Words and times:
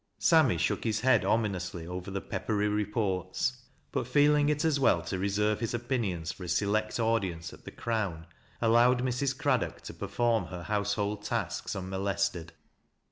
Sammy 0.17 0.57
shook 0.57 0.83
his 0.83 1.01
head 1.01 1.23
omi 1.23 1.49
nously 1.49 1.85
over 1.87 2.09
the 2.09 2.21
peppery 2.21 2.67
reports, 2.67 3.61
but 3.91 4.07
feeling 4.07 4.49
it 4.49 4.65
as 4.65 4.79
well 4.79 5.03
to 5.03 5.19
reserve 5.19 5.59
his 5.59 5.75
opinions 5.75 6.31
for 6.31 6.43
a 6.43 6.47
select 6.49 6.99
audience 6.99 7.53
at 7.53 7.65
The 7.65 7.71
Crown, 7.71 8.25
allowed 8.63 9.03
Mrs. 9.03 9.37
Craddock 9.37 9.81
to 9.81 9.93
perform 9.93 10.45
her 10.47 10.63
household 10.63 11.21
tasks 11.23 11.75
unmolested. 11.75 12.51